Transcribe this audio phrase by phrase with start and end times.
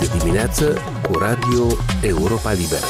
[0.00, 1.66] Este dimineață cu Radio
[2.00, 2.84] Europa Liberă.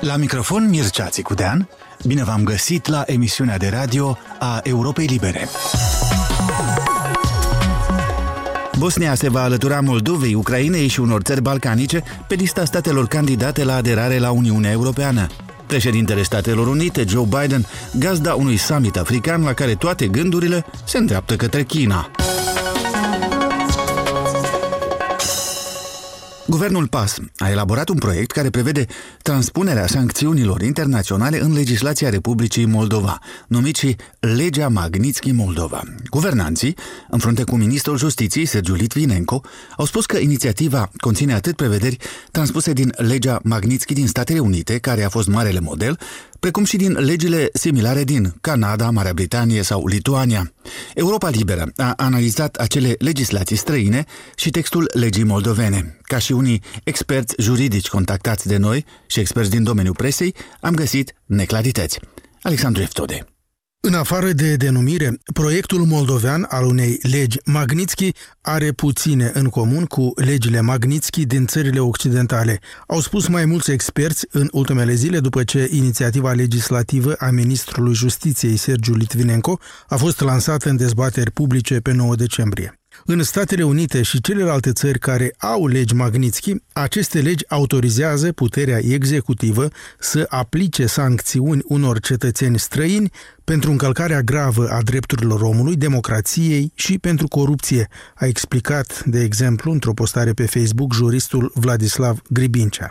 [0.00, 1.68] La microfon Mircea Țicudean,
[2.06, 5.48] bine v-am găsit la emisiunea de radio a Europei Libere.
[8.78, 13.74] Bosnia se va alătura Moldovei, Ucrainei și unor țări balcanice pe lista statelor candidate la
[13.74, 15.26] aderare la Uniunea Europeană.
[15.66, 17.66] Președintele Statelor Unite, Joe Biden,
[17.98, 22.10] gazda unui summit african la care toate gândurile se îndreaptă către China.
[26.54, 28.86] Guvernul PAS a elaborat un proiect care prevede
[29.22, 35.82] transpunerea sancțiunilor internaționale în legislația Republicii Moldova, numit și Legea Magnitsky Moldova.
[36.10, 36.76] Guvernanții,
[37.10, 39.42] în frunte cu ministrul justiției, Sergiu Litvinenko,
[39.76, 41.96] au spus că inițiativa conține atât prevederi
[42.30, 45.98] transpuse din legea Magnitsky din Statele Unite, care a fost marele model,
[46.40, 50.53] precum și din legile similare din Canada, Marea Britanie sau Lituania.
[50.94, 54.04] Europa Liberă a analizat acele legislații străine
[54.36, 55.98] și textul legii moldovene.
[56.02, 61.14] Ca și unii experți juridici contactați de noi și experți din domeniul presei, am găsit
[61.26, 61.98] neclarități.
[62.42, 63.33] Alexandru Eftode.
[63.86, 70.12] În afară de denumire, proiectul moldovean al unei legi Magnitsky are puține în comun cu
[70.14, 72.60] legile Magnitsky din țările occidentale.
[72.86, 78.56] Au spus mai mulți experți în ultimele zile după ce inițiativa legislativă a ministrului justiției
[78.56, 82.83] Sergiu Litvinenko a fost lansată în dezbateri publice pe 9 decembrie.
[83.06, 89.68] În Statele Unite și celelalte țări care au legi Magnitsky, aceste legi autorizează puterea executivă
[89.98, 93.10] să aplice sancțiuni unor cetățeni străini
[93.44, 99.92] pentru încălcarea gravă a drepturilor omului, democrației și pentru corupție, a explicat, de exemplu, într-o
[99.92, 102.90] postare pe Facebook, juristul Vladislav Gribincea.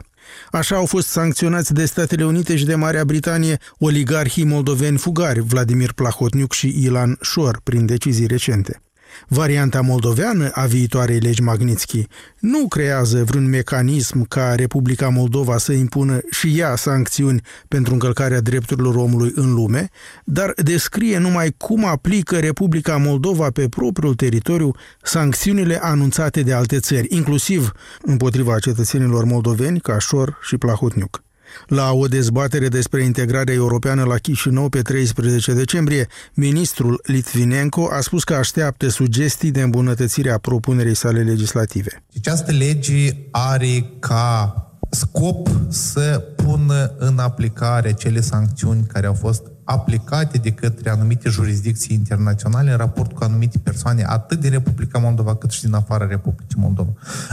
[0.52, 5.92] Așa au fost sancționați de Statele Unite și de Marea Britanie oligarhii moldoveni fugari Vladimir
[5.92, 8.83] Plahotniuc și Ilan Șor prin decizii recente.
[9.28, 12.08] Varianta moldoveană a viitoarei legi Magnitsky
[12.40, 18.96] nu creează vreun mecanism ca Republica Moldova să impună și ea sancțiuni pentru încălcarea drepturilor
[18.96, 19.90] omului în lume,
[20.24, 27.08] dar descrie numai cum aplică Republica Moldova pe propriul teritoriu sancțiunile anunțate de alte țări,
[27.10, 31.24] inclusiv împotriva cetățenilor moldoveni ca Șor și Plahotniuc.
[31.68, 38.24] La o dezbatere despre integrarea europeană la Chișinău pe 13 decembrie, ministrul Litvinenko a spus
[38.24, 42.04] că așteaptă sugestii de îmbunătățire a propunerii sale legislative.
[42.18, 44.56] Această lege are ca
[44.90, 51.96] scop să pună în aplicare cele sancțiuni care au fost aplicate de către anumite jurisdicții
[51.96, 56.60] internaționale în raport cu anumite persoane, atât din Republica Moldova cât și din afara Republicii
[56.60, 56.90] Moldova.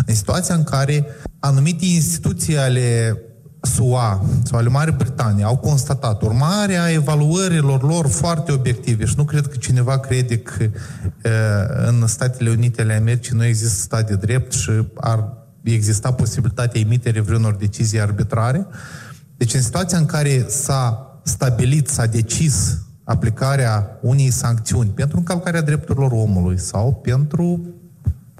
[0.06, 1.06] În situația în care
[1.38, 3.18] anumite instituții ale
[3.62, 9.46] SUA sau ale Marii Britanii au constatat urmarea evaluărilor lor foarte obiective și nu cred
[9.46, 10.70] că cineva crede că e,
[11.86, 17.20] în Statele Unite ale Americii nu există stat de drept și ar exista posibilitatea emiterii
[17.20, 18.66] vreunor decizii arbitrare.
[19.36, 26.10] Deci în situația în care s-a stabilit, s-a decis aplicarea unei sancțiuni pentru încălcarea drepturilor
[26.12, 27.60] omului sau pentru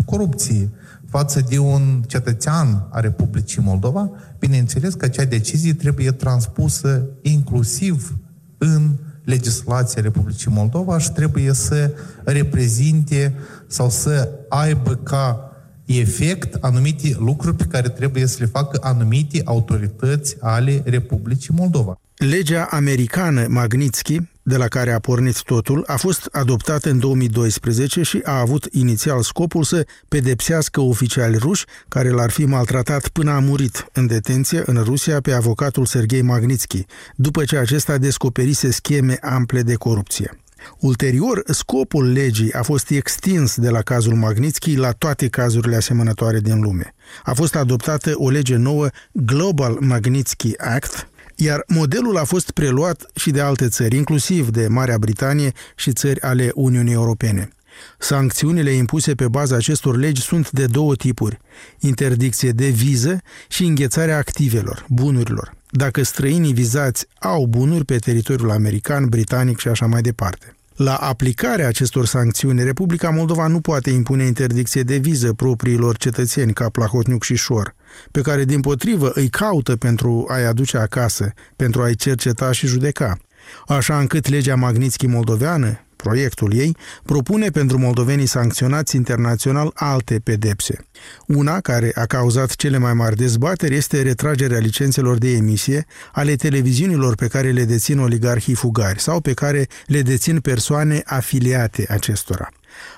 [0.05, 0.71] corupție,
[1.10, 8.16] față de un cetățean a Republicii Moldova, bineînțeles că acea decizie trebuie transpusă inclusiv
[8.59, 8.91] în
[9.25, 11.93] legislația Republicii Moldova și trebuie să
[12.25, 13.34] reprezinte
[13.66, 15.50] sau să aibă ca
[15.84, 22.00] efect anumite lucruri pe care trebuie să le facă anumite autorități ale Republicii Moldova.
[22.16, 28.21] Legea americană Magnitsky de la care a pornit totul, a fost adoptată în 2012 și
[28.25, 33.87] a avut inițial scopul să pedepsească oficiali ruși care l-ar fi maltratat până a murit
[33.93, 39.75] în detenție în Rusia pe avocatul Sergei Magnitsky, după ce acesta descoperise scheme ample de
[39.75, 40.39] corupție.
[40.78, 46.60] Ulterior, scopul legii a fost extins de la cazul Magnitsky la toate cazurile asemănătoare din
[46.60, 46.94] lume.
[47.22, 51.09] A fost adoptată o lege nouă, Global Magnitsky Act,
[51.41, 56.21] iar modelul a fost preluat și de alte țări, inclusiv de Marea Britanie și țări
[56.21, 57.49] ale Uniunii Europene.
[57.98, 61.41] Sancțiunile impuse pe baza acestor legi sunt de două tipuri,
[61.78, 69.07] interdicție de viză și înghețarea activelor, bunurilor, dacă străinii vizați au bunuri pe teritoriul american,
[69.09, 70.54] britanic și așa mai departe.
[70.77, 76.69] La aplicarea acestor sancțiuni, Republica Moldova nu poate impune interdicție de viză propriilor cetățeni ca
[76.69, 77.75] Plahotniuc și Șor,
[78.10, 83.19] pe care din potrivă îi caută pentru a-i aduce acasă, pentru a-i cerceta și judeca.
[83.66, 90.87] Așa încât legea Magnitsky moldoveană, proiectul ei, propune pentru moldovenii sancționați internațional alte pedepse.
[91.27, 97.15] Una care a cauzat cele mai mari dezbateri este retragerea licențelor de emisie ale televiziunilor
[97.15, 102.48] pe care le dețin oligarhii fugari sau pe care le dețin persoane afiliate acestora.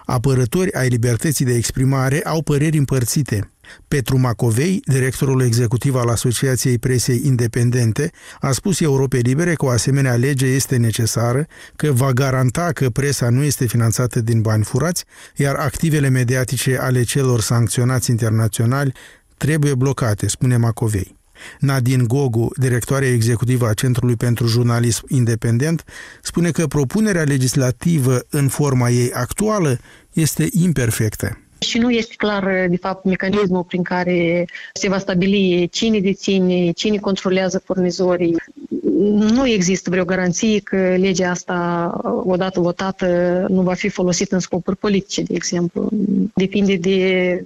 [0.05, 3.51] Apărători ai libertății de exprimare au păreri împărțite.
[3.89, 10.15] Petru Macovei, directorul executiv al Asociației Presei Independente, a spus Europe Libere că o asemenea
[10.15, 11.47] lege este necesară,
[11.77, 15.05] că va garanta că presa nu este finanțată din bani furați,
[15.37, 18.93] iar activele mediatice ale celor sancționați internaționali
[19.37, 21.21] trebuie blocate, spune Macovei.
[21.61, 25.85] Nadine Gogu, directoarea executivă a Centrului pentru Jurnalism Independent,
[26.23, 29.79] spune că propunerea legislativă în forma ei actuală
[30.13, 31.37] este imperfectă.
[31.59, 36.97] Și nu este clar, de fapt, mecanismul prin care se va stabili cine deține, cine
[36.97, 38.37] controlează furnizorii.
[39.19, 41.91] Nu există vreo garanție că legea asta,
[42.25, 43.07] odată votată,
[43.49, 45.89] nu va fi folosită în scopuri politice, de exemplu.
[46.35, 47.45] Depinde de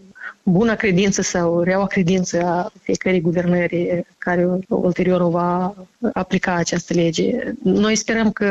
[0.48, 5.74] bună credință sau reaua credință a fiecărei guvernări care ulterior o va
[6.12, 7.30] aplica această lege.
[7.62, 8.46] Noi sperăm că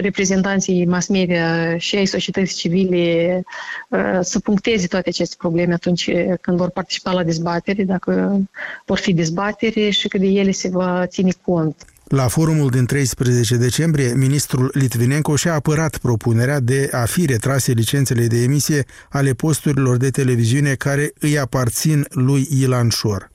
[0.00, 3.42] reprezentanții mass media și ai societății civile
[3.88, 8.40] uh, să puncteze toate aceste probleme atunci când vor participa la dezbatere, dacă
[8.86, 11.84] vor fi dezbatere și că de ele se va ține cont.
[12.10, 18.26] La forumul din 13 decembrie, ministrul Litvinenko și-a apărat propunerea de a fi retrase licențele
[18.26, 23.30] de emisie ale posturilor de televiziune care îi aparțin lui Ilan Șor.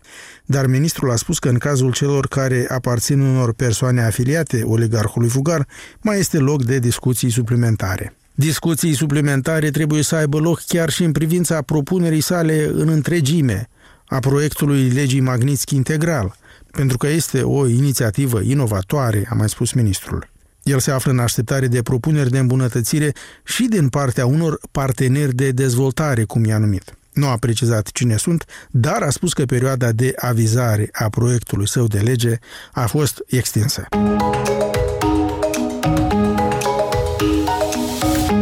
[0.45, 5.67] Dar ministrul a spus că în cazul celor care aparțin unor persoane afiliate oligarhului fugar,
[6.01, 8.15] mai este loc de discuții suplimentare.
[8.33, 13.69] Discuții suplimentare trebuie să aibă loc chiar și în privința propunerii sale în întregime,
[14.05, 16.35] a proiectului legii Magnitsky integral–
[16.75, 20.29] pentru că este o inițiativă inovatoare, a mai spus ministrul.
[20.63, 23.11] El se află în așteptare de propuneri de îmbunătățire
[23.43, 26.97] și din partea unor parteneri de dezvoltare, cum i-a numit.
[27.13, 31.87] Nu a precizat cine sunt, dar a spus că perioada de avizare a proiectului său
[31.87, 32.37] de lege
[32.71, 33.87] a fost extinsă.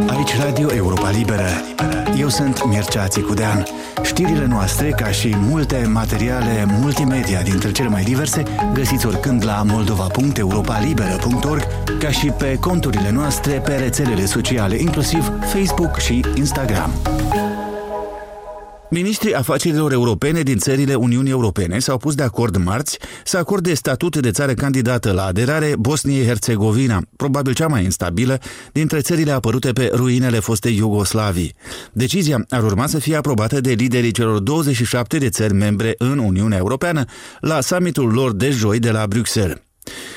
[0.08, 1.48] Aici Radio Europa Liberă.
[2.24, 3.66] Eu sunt Mircea Țicudean.
[4.02, 8.42] Știrile noastre, ca și multe materiale multimedia dintre cele mai diverse,
[8.72, 11.66] găsiți oricând la moldova.europalibera.org,
[11.98, 16.90] ca și pe conturile noastre pe rețelele sociale, inclusiv Facebook și Instagram.
[18.94, 24.16] Ministrii afacerilor europene din țările Uniunii Europene s-au pus de acord marți să acorde statut
[24.16, 28.40] de țară candidată la aderare Bosniei-Herzegovina, probabil cea mai instabilă
[28.72, 31.54] dintre țările apărute pe ruinele fostei Iugoslavii.
[31.92, 36.58] Decizia ar urma să fie aprobată de liderii celor 27 de țări membre în Uniunea
[36.58, 37.04] Europeană
[37.40, 39.58] la summitul lor de joi de la Bruxelles.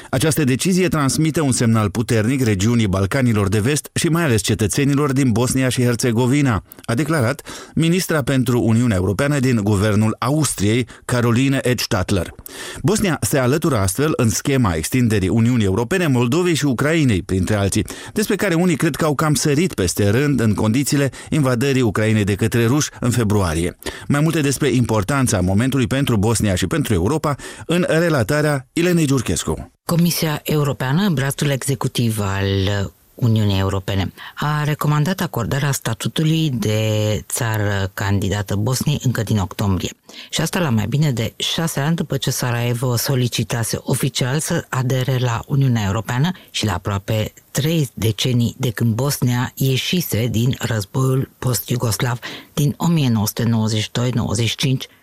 [0.09, 5.31] Această decizie transmite un semnal puternic regiunii Balcanilor de Vest și mai ales cetățenilor din
[5.31, 7.41] Bosnia și Herțegovina, a declarat
[7.75, 12.33] ministra pentru Uniunea Europeană din guvernul Austriei, Caroline Edstadler.
[12.81, 18.35] Bosnia se alătură astfel în schema extinderii Uniunii Europene, Moldovei și Ucrainei, printre alții, despre
[18.35, 22.65] care unii cred că au cam sărit peste rând în condițiile invadării Ucrainei de către
[22.65, 23.77] ruși în februarie.
[24.07, 27.35] Mai multe despre importanța momentului pentru Bosnia și pentru Europa
[27.65, 29.56] în relatarea Ilenei Giurchescu.
[29.85, 38.99] Comisia Europeană, brațul executiv al Uniunii Europene, a recomandat acordarea statutului de țară candidată Bosniei
[39.03, 39.91] încă din octombrie.
[40.29, 45.17] Și asta la mai bine de șase ani după ce Sarajevo solicitase oficial să adere
[45.17, 52.19] la Uniunea Europeană și la aproape trei decenii de când Bosnia ieșise din războiul post-iugoslav
[52.53, 52.77] din 1992-95,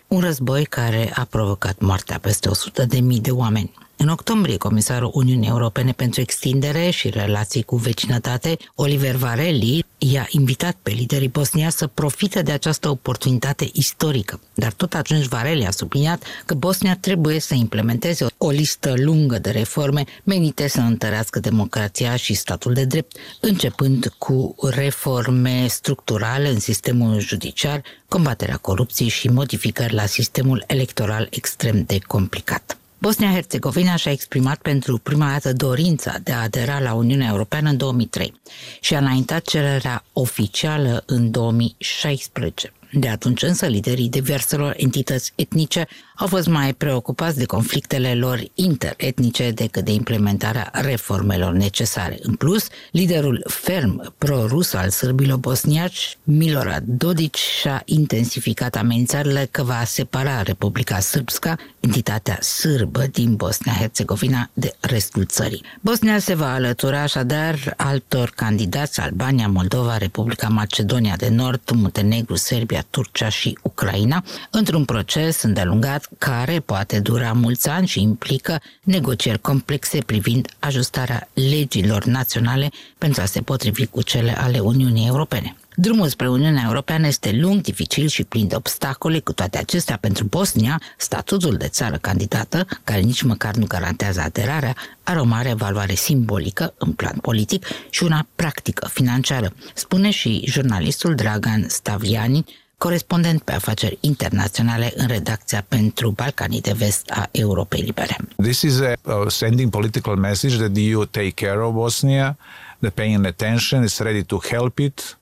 [0.07, 3.71] un război care a provocat moartea peste 100.000 de mii de oameni.
[3.97, 10.75] În octombrie, comisarul Uniunii Europene pentru Extindere și Relații cu Vecinătate, Oliver Varelli, i-a invitat
[10.81, 14.39] pe liderii bosnia să profite de această oportunitate istorică.
[14.53, 19.49] Dar tot atunci Varelli a subliniat că Bosnia trebuie să implementeze o listă lungă de
[19.49, 27.19] reforme menite să întărească democrația și statul de drept, începând cu reforme structurale în sistemul
[27.19, 32.77] judiciar, combaterea corupției și modificări la sistemul electoral extrem de complicat.
[32.97, 38.41] Bosnia-Herzegovina și-a exprimat pentru prima dată dorința de a adera la Uniunea Europeană în 2003
[38.79, 42.73] și a înaintat cererea oficială în 2016.
[42.91, 49.51] De atunci însă, liderii diverselor entități etnice au fost mai preocupați de conflictele lor interetnice
[49.51, 52.17] decât de implementarea reformelor necesare.
[52.21, 59.83] În plus, liderul ferm pro-rus al sârbilor bosniaci, Milorad Dodic, și-a intensificat amenințările că va
[59.85, 65.63] separa Republica Sârbska, entitatea sârbă din Bosnia-Herzegovina, de restul țării.
[65.81, 72.85] Bosnia se va alătura așadar altor candidați, Albania, Moldova, Republica Macedonia de Nord, Muntenegru, Serbia,
[72.89, 79.99] Turcia și Ucraina, într-un proces îndelungat care poate dura mulți ani și implică negocieri complexe
[80.05, 85.55] privind ajustarea legilor naționale pentru a se potrivi cu cele ale Uniunii Europene.
[85.77, 90.23] Drumul spre Uniunea Europeană este lung, dificil și plin de obstacole, cu toate acestea pentru
[90.23, 95.93] Bosnia, statutul de țară candidată, care nici măcar nu garantează aderarea, are o mare valoare
[95.93, 102.45] simbolică în plan politic și una practică, financiară, spune și jurnalistul Dragan Stavliani,
[102.77, 108.17] corespondent pe afaceri internaționale în redacția pentru Balcanii de Vest a Europei Libere.
[108.35, 112.37] This is a, a sending political message that the EU take care of Bosnia,
[112.79, 115.17] the paying attention, is ready to help it,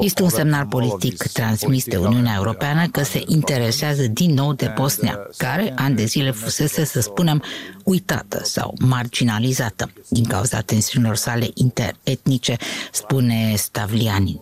[0.00, 5.18] este un semnal politic transmis de Uniunea Europeană că se interesează din nou de Bosnia,
[5.36, 7.42] care ani de zile fusese, să spunem,
[7.84, 12.56] uitată sau marginalizată din cauza tensiunilor sale interetnice,
[12.92, 14.40] spune Stavlianin.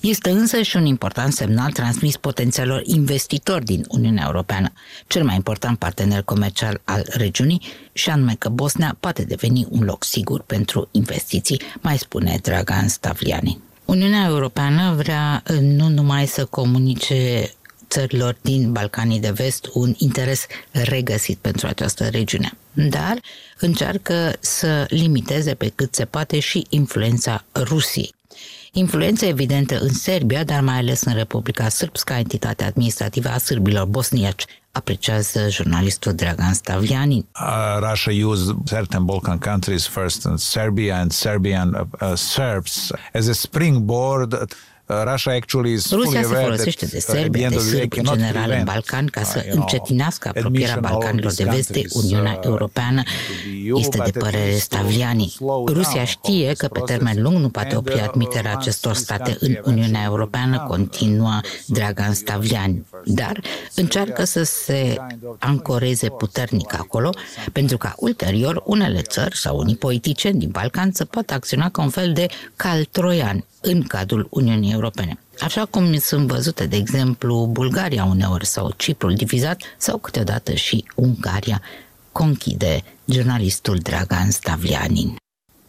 [0.00, 4.72] Este însă și un important semnal transmis potențialor investitori din Uniunea Europeană,
[5.06, 7.60] cel mai important partener comercial al regiunii,
[7.92, 13.60] și anume că Bosnia poate deveni un loc sigur pentru investiții, mai spune Dragan Stavliani.
[13.84, 17.50] Uniunea Europeană vrea uh, nu numai să comunice
[17.88, 23.20] țărilor din Balcanii de Vest un interes regăsit pentru această regiune, dar
[23.58, 28.14] încearcă să limiteze pe cât se poate și influența Rusiei.
[28.74, 34.44] Influență evidentă în Serbia, dar mai ales în Republica Sârbska, entitatea administrativă a sârbilor bosniaci,
[34.70, 37.26] apreciază jurnalistul Dragan Stavliani.
[37.40, 43.26] Uh, Russia used certain Balkan countries first, and Serbia and Serbian uh, uh, Serbs as
[43.26, 44.48] a springboard
[45.90, 50.78] Rusia se folosește de Serbia, de sârbi în general în Balcan ca să încetinească apropierea
[50.80, 53.02] Balcanilor de vest de Uniunea Europeană,
[53.74, 55.34] este de părere Stavliani.
[55.66, 60.64] Rusia știe că pe termen lung nu poate opri admiterea acestor state în Uniunea Europeană,
[60.68, 63.40] continuă Dragan Stavliani, dar
[63.74, 64.96] încearcă să se
[65.38, 67.10] ancoreze puternic acolo,
[67.52, 71.90] pentru ca ulterior unele țări sau unii politicieni din Balcan să poată acționa ca un
[71.90, 75.18] fel de cal troian în cadrul Uniunii Europene.
[75.40, 81.62] Așa cum sunt văzute, de exemplu, Bulgaria uneori sau Ciprul divizat sau câteodată și Ungaria,
[82.12, 85.16] conchide jurnalistul Dragan Stavlianin.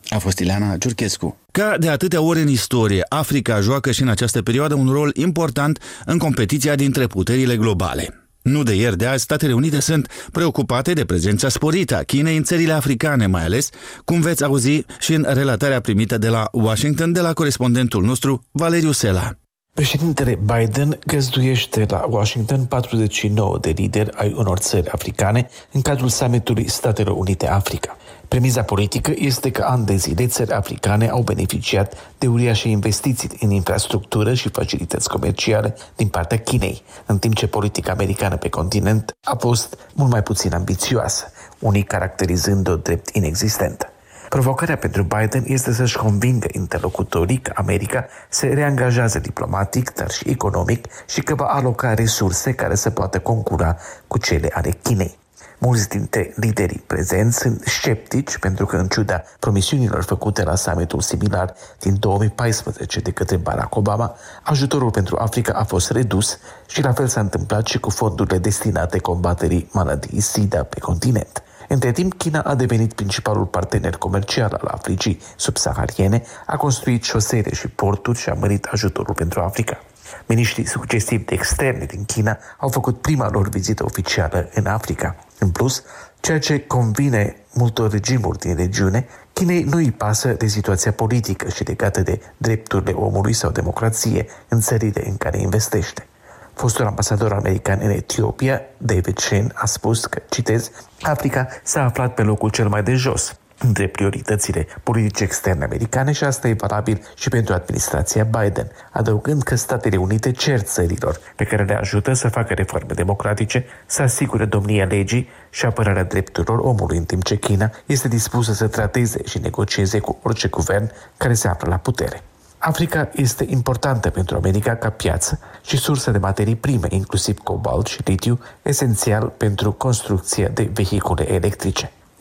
[0.10, 1.38] A fost Ileana Ciurchescu.
[1.52, 5.80] Ca de atâtea ori în istorie, Africa joacă și în această perioadă un rol important
[6.06, 8.23] în competiția dintre puterile globale.
[8.44, 12.44] Nu de ieri de azi, Statele Unite sunt preocupate de prezența sporită a Chinei în
[12.44, 13.70] țările africane, mai ales,
[14.06, 18.92] cum veți auzi și în relatarea primită de la Washington de la corespondentul nostru, Valeriu
[18.92, 19.32] Sela.
[19.74, 26.70] Președintele Biden găzduiește la Washington 49 de lideri ai unor țări africane în cadrul summitului
[26.70, 27.98] Statelor Unite Africa.
[28.34, 33.50] Premiza politică este că ani de zile țări africane au beneficiat de uriașe investiții în
[33.50, 39.36] infrastructură și facilități comerciale din partea Chinei, în timp ce politica americană pe continent a
[39.36, 43.90] fost mult mai puțin ambițioasă, unii caracterizând-o drept inexistentă.
[44.30, 50.86] Provocarea pentru Biden este să-și convingă interlocutorii că America se reangajează diplomatic, dar și economic
[51.08, 55.22] și că va aloca resurse care să poată concura cu cele ale Chinei.
[55.65, 61.53] Mulți dintre liderii prezenți sunt sceptici pentru că, în ciuda promisiunilor făcute la summitul similar
[61.79, 67.08] din 2014 de către Barack Obama, ajutorul pentru Africa a fost redus și la fel
[67.08, 71.43] s-a întâmplat și cu fondurile destinate combaterii maladiei SIDA pe continent.
[71.67, 77.67] Între timp, China a devenit principalul partener comercial al Africii subsahariene, a construit șosele și
[77.67, 79.79] porturi și a mărit ajutorul pentru Africa.
[80.25, 85.15] Miniștrii succesivi de externe din China au făcut prima lor vizită oficială în Africa.
[85.39, 85.84] În plus,
[86.20, 91.63] ceea ce convine multor regimuri din regiune, Chinei nu îi pasă de situația politică și
[91.63, 96.08] legată de drepturile omului sau democrație în țările în care investește.
[96.53, 102.22] Fostul ambasador american în Etiopia, David Shin, a spus că, citez, Africa s-a aflat pe
[102.22, 107.29] locul cel mai de jos între prioritățile politice externe americane și asta e valabil și
[107.29, 112.53] pentru administrația Biden, adăugând că Statele Unite cer țărilor pe care le ajută să facă
[112.53, 118.08] reforme democratice, să asigure domnia legii și apărarea drepturilor omului, în timp ce China este
[118.08, 122.22] dispusă să trateze și negocieze cu orice guvern care se află la putere.
[122.58, 128.01] Africa este importantă pentru America ca piață și sursă de materii prime, inclusiv cobalt și
[128.03, 131.91] litiu, esențial pentru construcția de vehicule electrice.